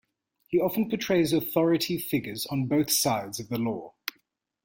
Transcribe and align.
He 0.47 0.59
often 0.59 0.89
portrays 0.89 1.31
authority 1.31 1.99
figures 1.99 2.47
on 2.47 2.65
both 2.65 2.89
sides 2.89 3.39
of 3.39 3.49
the 3.49 3.59
law. 3.59 3.93